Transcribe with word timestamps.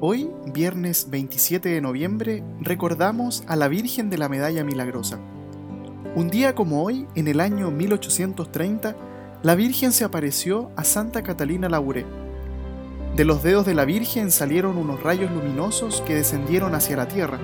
Hoy, 0.00 0.30
viernes 0.54 1.10
27 1.10 1.70
de 1.70 1.80
noviembre, 1.80 2.44
recordamos 2.60 3.42
a 3.48 3.56
la 3.56 3.66
Virgen 3.66 4.10
de 4.10 4.18
la 4.18 4.28
Medalla 4.28 4.62
Milagrosa. 4.62 5.18
Un 6.14 6.30
día 6.30 6.54
como 6.54 6.84
hoy, 6.84 7.08
en 7.16 7.26
el 7.26 7.40
año 7.40 7.72
1830, 7.72 8.94
la 9.42 9.54
Virgen 9.56 9.90
se 9.90 10.04
apareció 10.04 10.70
a 10.76 10.84
Santa 10.84 11.24
Catalina 11.24 11.68
Lauré. 11.68 12.06
De 13.16 13.24
los 13.24 13.42
dedos 13.42 13.66
de 13.66 13.74
la 13.74 13.84
Virgen 13.84 14.30
salieron 14.30 14.78
unos 14.78 15.02
rayos 15.02 15.32
luminosos 15.32 16.00
que 16.02 16.14
descendieron 16.14 16.76
hacia 16.76 16.96
la 16.96 17.08
tierra. 17.08 17.40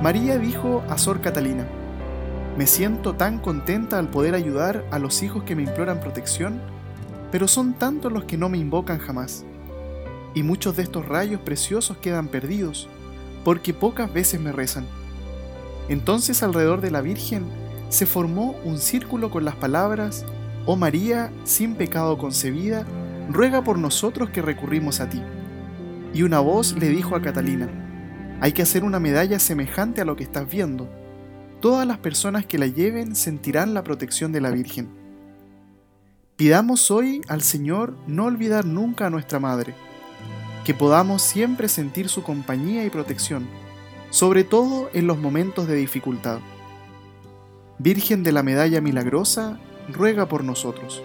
María 0.00 0.38
dijo 0.38 0.84
a 0.88 0.96
Sor 0.98 1.20
Catalina, 1.20 1.66
Me 2.56 2.68
siento 2.68 3.16
tan 3.16 3.40
contenta 3.40 3.98
al 3.98 4.08
poder 4.08 4.36
ayudar 4.36 4.84
a 4.92 5.00
los 5.00 5.20
hijos 5.24 5.42
que 5.42 5.56
me 5.56 5.64
imploran 5.64 5.98
protección, 5.98 6.60
pero 7.32 7.48
son 7.48 7.74
tantos 7.74 8.12
los 8.12 8.22
que 8.22 8.36
no 8.36 8.48
me 8.48 8.56
invocan 8.58 8.98
jamás 8.98 9.44
y 10.36 10.42
muchos 10.42 10.76
de 10.76 10.82
estos 10.82 11.06
rayos 11.06 11.40
preciosos 11.40 11.96
quedan 11.96 12.28
perdidos, 12.28 12.88
porque 13.42 13.72
pocas 13.72 14.12
veces 14.12 14.38
me 14.38 14.52
rezan. 14.52 14.84
Entonces 15.88 16.42
alrededor 16.42 16.82
de 16.82 16.90
la 16.90 17.00
Virgen 17.00 17.46
se 17.88 18.04
formó 18.04 18.54
un 18.62 18.78
círculo 18.78 19.30
con 19.30 19.46
las 19.46 19.56
palabras, 19.56 20.26
Oh 20.66 20.76
María, 20.76 21.32
sin 21.44 21.74
pecado 21.74 22.18
concebida, 22.18 22.84
ruega 23.30 23.64
por 23.64 23.78
nosotros 23.78 24.28
que 24.28 24.42
recurrimos 24.42 25.00
a 25.00 25.08
ti. 25.08 25.22
Y 26.12 26.22
una 26.22 26.40
voz 26.40 26.76
le 26.76 26.90
dijo 26.90 27.16
a 27.16 27.22
Catalina, 27.22 27.70
hay 28.42 28.52
que 28.52 28.60
hacer 28.60 28.84
una 28.84 29.00
medalla 29.00 29.38
semejante 29.38 30.02
a 30.02 30.04
lo 30.04 30.16
que 30.16 30.24
estás 30.24 30.50
viendo. 30.50 30.86
Todas 31.62 31.86
las 31.86 31.96
personas 31.96 32.44
que 32.44 32.58
la 32.58 32.66
lleven 32.66 33.16
sentirán 33.16 33.72
la 33.72 33.82
protección 33.82 34.32
de 34.32 34.42
la 34.42 34.50
Virgen. 34.50 34.90
Pidamos 36.36 36.90
hoy 36.90 37.22
al 37.26 37.40
Señor 37.40 37.96
no 38.06 38.26
olvidar 38.26 38.66
nunca 38.66 39.06
a 39.06 39.10
nuestra 39.10 39.40
Madre 39.40 39.74
que 40.66 40.74
podamos 40.74 41.22
siempre 41.22 41.68
sentir 41.68 42.08
su 42.08 42.24
compañía 42.24 42.84
y 42.84 42.90
protección, 42.90 43.46
sobre 44.10 44.42
todo 44.42 44.90
en 44.94 45.06
los 45.06 45.16
momentos 45.16 45.68
de 45.68 45.76
dificultad. 45.76 46.40
Virgen 47.78 48.24
de 48.24 48.32
la 48.32 48.42
Medalla 48.42 48.80
Milagrosa, 48.80 49.60
ruega 49.88 50.26
por 50.26 50.42
nosotros. 50.42 51.04